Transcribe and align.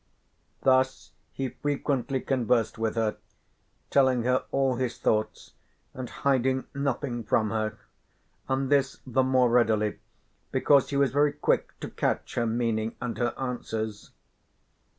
Thus 0.63 1.11
he 1.31 1.49
frequently 1.49 2.21
conversed 2.21 2.79
with 2.79 2.95
her, 2.95 3.17
telling 3.91 4.23
her 4.23 4.45
all 4.49 4.77
his 4.77 4.97
thoughts 4.97 5.51
and 5.93 6.09
hiding 6.09 6.63
nothing 6.73 7.23
from 7.23 7.51
her, 7.51 7.77
and 8.49 8.71
this 8.71 8.99
the 9.05 9.21
more 9.21 9.51
readily 9.51 9.99
because 10.51 10.89
he 10.89 10.97
was 10.97 11.11
very 11.11 11.33
quick 11.33 11.79
to 11.81 11.87
catch 11.87 12.33
her 12.33 12.47
meaning 12.47 12.95
and 12.99 13.19
her 13.19 13.35
answers. 13.39 14.09